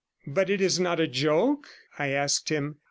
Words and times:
'But 0.25 0.49
is 0.49 0.79
it 0.79 0.81
not 0.81 0.99
a 0.99 1.05
joke?' 1.05 1.67
I 1.99 2.07
asked 2.09 2.49
him. 2.49 2.77